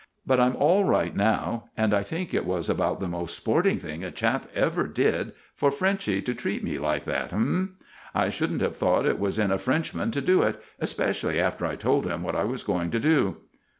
[0.25, 4.03] But I'm all right now, and I think it was about the most sporting thing
[4.03, 7.65] a chap ever did for Frenchy to treat me like that eh?
[8.15, 11.75] I shouldn't have thought it was in a Frenchman to do it, especially after I
[11.75, 13.41] told him what I was going to do."